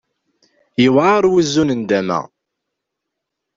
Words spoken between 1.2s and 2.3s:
wuzu n nndama.